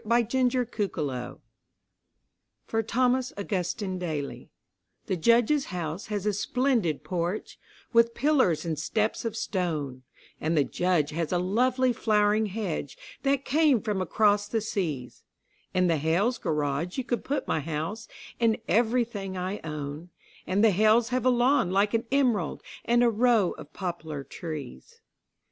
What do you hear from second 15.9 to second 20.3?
Hales' garage you could put my house and everything I own,